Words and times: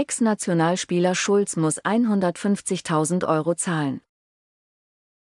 Ex-Nationalspieler 0.00 1.14
Schulz 1.14 1.56
muss 1.56 1.78
150.000 1.82 3.28
Euro 3.28 3.54
zahlen. 3.54 4.00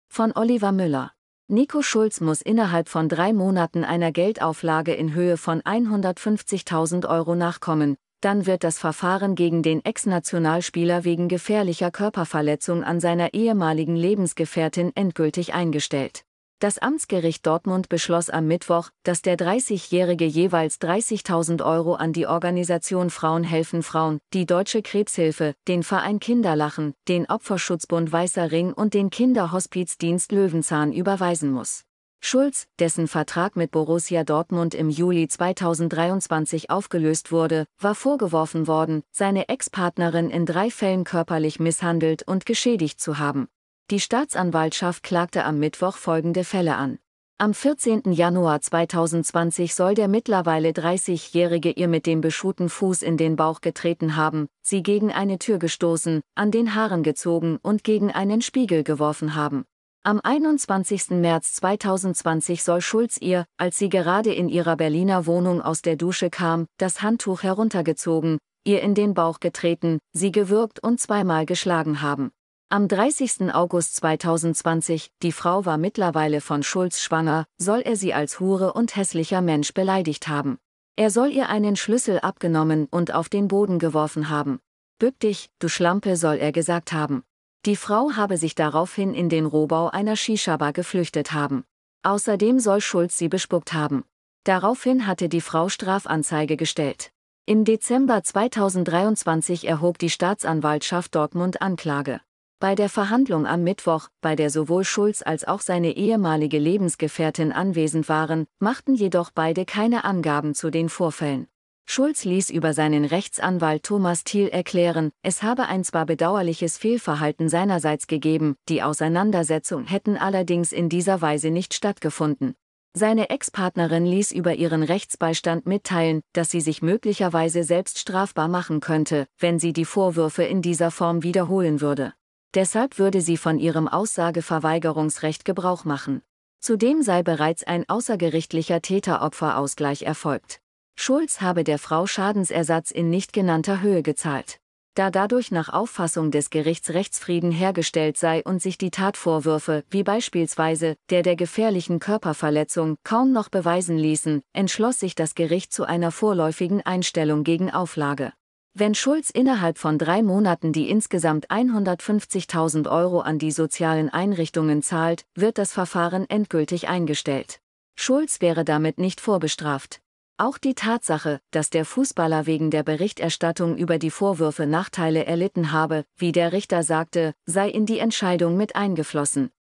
Von 0.08 0.32
Oliver 0.36 0.72
Müller. 0.72 1.12
Nico 1.48 1.82
Schulz 1.82 2.22
muss 2.22 2.44
innerhalb 2.44 2.88
von 2.88 3.10
drei 3.10 3.34
Monaten 3.34 3.84
einer 3.84 4.12
Geldauflage 4.12 4.94
in 4.94 5.16
Höhe 5.16 5.38
von 5.38 5.64
150.000 5.64 7.10
Euro 7.10 7.34
nachkommen, 7.34 7.98
dann 8.22 8.46
wird 8.46 8.64
das 8.64 8.78
Verfahren 8.78 9.34
gegen 9.34 9.64
den 9.64 9.84
Ex-Nationalspieler 9.84 11.04
wegen 11.04 11.30
gefährlicher 11.30 11.90
Körperverletzung 11.90 12.84
an 12.84 13.00
seiner 13.00 13.34
ehemaligen 13.34 13.96
Lebensgefährtin 13.96 14.96
endgültig 14.96 15.56
eingestellt. 15.56 16.26
Das 16.62 16.78
Amtsgericht 16.78 17.48
Dortmund 17.48 17.88
beschloss 17.88 18.30
am 18.30 18.46
Mittwoch, 18.46 18.90
dass 19.04 19.22
der 19.22 19.38
30-Jährige 19.38 20.26
jeweils 20.26 20.82
30.000 20.82 21.64
Euro 21.64 21.94
an 21.94 22.12
die 22.12 22.28
Organisation 22.28 23.10
Frauen 23.10 23.46
helfen 23.46 23.82
Frauen, 23.82 24.20
die 24.34 24.46
Deutsche 24.46 24.82
Krebshilfe, 24.82 25.56
den 25.70 25.84
Verein 25.84 26.20
Kinderlachen, 26.20 26.96
den 27.08 27.30
Opferschutzbund 27.30 28.12
Weißer 28.12 28.52
Ring 28.52 28.74
und 28.74 28.94
den 28.94 29.10
Kinderhospizdienst 29.10 30.34
Löwenzahn 30.34 30.92
überweisen 30.92 31.50
muss. 31.50 31.86
Schulz, 32.20 32.68
dessen 32.78 33.08
Vertrag 33.08 33.56
mit 33.56 33.72
Borussia 33.72 34.26
Dortmund 34.26 34.76
im 34.76 34.90
Juli 34.90 35.30
2023 35.30 36.70
aufgelöst 36.70 37.32
wurde, 37.32 37.68
war 37.80 37.96
vorgeworfen 37.96 38.68
worden, 38.68 39.04
seine 39.12 39.48
Ex-Partnerin 39.48 40.30
in 40.30 40.46
drei 40.46 40.70
Fällen 40.70 41.06
körperlich 41.06 41.62
misshandelt 41.62 42.24
und 42.24 42.46
geschädigt 42.46 43.00
zu 43.00 43.18
haben. 43.18 43.48
Die 43.92 44.00
Staatsanwaltschaft 44.00 45.02
klagte 45.02 45.46
am 45.46 45.58
Mittwoch 45.58 45.98
folgende 45.98 46.44
Fälle 46.44 46.76
an. 46.76 47.00
Am 47.40 47.56
14. 47.56 48.12
Januar 48.12 48.62
2020 48.62 49.74
soll 49.74 49.96
der 49.96 50.08
mittlerweile 50.08 50.70
30-Jährige 50.70 51.72
ihr 51.72 51.88
mit 51.88 52.06
dem 52.06 52.22
beschuhten 52.22 52.70
Fuß 52.70 53.02
in 53.02 53.18
den 53.18 53.36
Bauch 53.36 53.62
getreten 53.62 54.16
haben, 54.16 54.48
sie 54.62 54.84
gegen 54.84 55.12
eine 55.12 55.40
Tür 55.40 55.58
gestoßen, 55.58 56.22
an 56.36 56.52
den 56.52 56.76
Haaren 56.76 57.02
gezogen 57.02 57.58
und 57.64 57.84
gegen 57.84 58.12
einen 58.12 58.44
Spiegel 58.44 58.84
geworfen 58.84 59.34
haben. 59.34 59.66
Am 60.04 60.22
21. 60.24 61.10
März 61.10 61.54
2020 61.54 62.62
soll 62.62 62.82
Schulz 62.82 63.18
ihr, 63.20 63.46
als 63.58 63.80
sie 63.80 63.90
gerade 63.90 64.32
in 64.32 64.50
ihrer 64.50 64.76
Berliner 64.76 65.26
Wohnung 65.26 65.64
aus 65.64 65.82
der 65.82 65.96
Dusche 65.96 66.30
kam, 66.30 66.68
das 66.78 67.02
Handtuch 67.02 67.42
heruntergezogen, 67.42 68.38
ihr 68.64 68.84
in 68.84 68.94
den 68.94 69.16
Bauch 69.16 69.40
getreten, 69.40 69.98
sie 70.14 70.32
gewürgt 70.32 70.80
und 70.84 71.00
zweimal 71.00 71.48
geschlagen 71.48 72.04
haben. 72.04 72.30
Am 72.72 72.88
30. 72.88 73.52
August 73.52 73.96
2020, 73.96 75.10
die 75.24 75.32
Frau 75.32 75.66
war 75.66 75.80
mittlerweile 75.80 76.40
von 76.40 76.62
Schulz 76.62 77.02
schwanger, 77.02 77.48
soll 77.58 77.80
er 77.80 77.96
sie 77.96 78.14
als 78.14 78.40
Hure 78.40 78.74
und 78.74 78.96
hässlicher 78.96 79.42
Mensch 79.42 79.74
beleidigt 79.74 80.28
haben. 80.28 80.60
Er 80.96 81.10
soll 81.10 81.32
ihr 81.32 81.50
einen 81.50 81.76
Schlüssel 81.76 82.20
abgenommen 82.20 82.86
und 82.92 83.12
auf 83.12 83.28
den 83.28 83.48
Boden 83.48 83.80
geworfen 83.80 84.30
haben. 84.30 84.60
Bück 85.00 85.20
dich, 85.20 85.50
du 85.58 85.68
Schlampe, 85.68 86.16
soll 86.16 86.36
er 86.36 86.52
gesagt 86.52 86.94
haben. 86.94 87.24
Die 87.66 87.76
Frau 87.76 88.12
habe 88.12 88.38
sich 88.38 88.54
daraufhin 88.54 89.16
in 89.16 89.30
den 89.30 89.48
Rohbau 89.48 89.90
einer 89.90 90.16
Shisha-Bar 90.16 90.74
geflüchtet 90.74 91.32
haben. 91.32 91.64
Außerdem 92.04 92.60
soll 92.60 92.82
Schulz 92.82 93.18
sie 93.18 93.30
bespuckt 93.30 93.74
haben. 93.74 94.04
Daraufhin 94.44 95.08
hatte 95.08 95.28
die 95.28 95.42
Frau 95.42 95.70
Strafanzeige 95.70 96.56
gestellt. 96.56 97.10
Im 97.48 97.66
Dezember 97.66 98.22
2023 98.22 99.68
erhob 99.68 99.98
die 99.98 100.12
Staatsanwaltschaft 100.12 101.16
Dortmund 101.16 101.64
Anklage. 101.64 102.22
Bei 102.62 102.76
der 102.76 102.90
Verhandlung 102.90 103.48
am 103.48 103.64
Mittwoch, 103.64 104.10
bei 104.20 104.36
der 104.36 104.50
sowohl 104.50 104.84
Schulz 104.84 105.22
als 105.22 105.48
auch 105.48 105.62
seine 105.62 105.96
ehemalige 105.96 106.60
Lebensgefährtin 106.60 107.54
anwesend 107.54 108.10
waren, 108.10 108.48
machten 108.60 108.96
jedoch 108.96 109.32
beide 109.34 109.64
keine 109.64 110.04
Angaben 110.04 110.54
zu 110.54 110.70
den 110.70 110.90
Vorfällen. 110.90 111.48
Schulz 111.86 112.26
ließ 112.26 112.50
über 112.50 112.74
seinen 112.74 113.06
Rechtsanwalt 113.06 113.84
Thomas 113.84 114.26
Thiel 114.26 114.50
erklären, 114.50 115.12
es 115.24 115.42
habe 115.42 115.68
ein 115.68 115.86
zwar 115.86 116.06
bedauerliches 116.06 116.78
Fehlverhalten 116.78 117.48
seinerseits 117.48 118.08
gegeben, 118.08 118.58
die 118.68 118.84
Auseinandersetzung 118.84 119.86
hätten 119.86 120.18
allerdings 120.18 120.74
in 120.74 120.90
dieser 120.90 121.22
Weise 121.22 121.52
nicht 121.52 121.74
stattgefunden. 121.74 122.56
Seine 122.94 123.30
Ex-Partnerin 123.30 124.06
ließ 124.06 124.34
über 124.34 124.56
ihren 124.56 124.84
Rechtsbeistand 124.84 125.66
mitteilen, 125.66 126.24
dass 126.34 126.52
sie 126.52 126.60
sich 126.60 126.82
möglicherweise 126.82 127.64
selbst 127.64 128.00
strafbar 128.00 128.50
machen 128.50 128.82
könnte, 128.82 129.28
wenn 129.38 129.60
sie 129.60 129.72
die 129.72 129.86
Vorwürfe 129.86 130.44
in 130.44 130.62
dieser 130.62 130.92
Form 130.92 131.24
wiederholen 131.24 131.80
würde. 131.80 132.14
Deshalb 132.56 132.98
würde 132.98 133.22
sie 133.22 133.38
von 133.38 133.60
ihrem 133.60 133.88
Aussageverweigerungsrecht 133.88 135.46
Gebrauch 135.46 135.86
machen. 135.86 136.22
Zudem 136.60 137.04
sei 137.04 137.24
bereits 137.24 137.64
ein 137.64 137.88
außergerichtlicher 137.88 138.82
Täter-Opfer-Ausgleich 138.82 140.02
erfolgt. 140.02 140.60
Schulz 140.98 141.42
habe 141.42 141.64
der 141.64 141.80
Frau 141.80 142.08
Schadensersatz 142.08 142.92
in 142.92 143.10
nicht 143.10 143.32
genannter 143.34 143.82
Höhe 143.82 144.04
gezahlt. 144.04 144.60
Da 144.96 145.12
dadurch 145.12 145.52
nach 145.52 145.70
Auffassung 145.70 146.32
des 146.32 146.50
Gerichts 146.50 146.90
Rechtsfrieden 146.90 147.52
hergestellt 147.52 148.18
sei 148.18 148.44
und 148.44 148.62
sich 148.62 148.78
die 148.78 148.92
Tatvorwürfe, 148.92 149.86
wie 149.90 150.04
beispielsweise 150.04 150.96
der 151.10 151.22
der 151.22 151.38
gefährlichen 151.38 152.00
Körperverletzung, 152.00 152.98
kaum 153.06 153.32
noch 153.32 153.48
beweisen 153.48 153.98
ließen, 153.98 154.42
entschloss 154.52 155.00
sich 155.00 155.16
das 155.16 155.36
Gericht 155.36 155.72
zu 155.72 155.86
einer 155.86 156.12
vorläufigen 156.12 156.82
Einstellung 156.82 157.46
gegen 157.46 157.72
Auflage. 157.72 158.34
Wenn 158.80 158.96
Schulz 158.96 159.30
innerhalb 159.30 159.78
von 159.78 159.98
drei 159.98 160.24
Monaten 160.24 160.72
die 160.72 160.90
insgesamt 160.90 161.50
150.000 161.50 162.90
Euro 162.90 163.20
an 163.20 163.38
die 163.38 163.52
sozialen 163.52 164.08
Einrichtungen 164.08 164.82
zahlt, 164.82 165.26
wird 165.36 165.58
das 165.58 165.74
Verfahren 165.74 166.30
endgültig 166.30 166.88
eingestellt. 166.88 167.60
Schulz 167.98 168.40
wäre 168.40 168.64
damit 168.64 168.98
nicht 168.98 169.20
vorbestraft. 169.20 170.00
Auch 170.38 170.58
die 170.58 170.76
Tatsache, 170.76 171.42
dass 171.52 171.70
der 171.70 171.84
Fußballer 171.84 172.46
wegen 172.46 172.72
der 172.72 172.84
Berichterstattung 172.84 173.76
über 173.76 174.00
die 174.00 174.12
Vorwürfe 174.12 174.66
Nachteile 174.66 175.26
erlitten 175.26 175.74
habe, 175.74 176.06
wie 176.16 176.32
der 176.32 176.54
Richter 176.54 176.82
sagte, 176.82 177.34
sei 177.46 177.68
in 177.68 177.86
die 177.86 178.00
Entscheidung 178.00 178.56
mit 178.56 178.78
eingeflossen. 178.78 179.52